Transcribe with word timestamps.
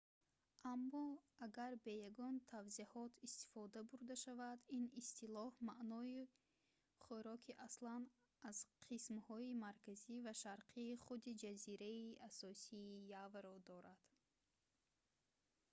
аммо 0.71 1.05
агар 1.45 1.73
бе 1.83 1.93
ягон 2.09 2.35
тавзеҳот 2.51 3.11
истифода 3.27 3.79
бурда 3.89 4.15
шавад 4.23 4.59
ин 4.77 4.85
истилоҳ 5.01 5.53
маънои 5.69 6.21
хӯроки 7.03 7.51
аслан 7.67 8.01
аз 8.49 8.57
қисмҳои 8.87 9.57
марказӣ 9.65 10.15
ва 10.25 10.33
шарқии 10.43 10.99
худи 11.05 11.31
ҷазираи 11.43 12.19
асосии 12.29 13.05
яваро 13.23 13.55
дорад 13.69 14.01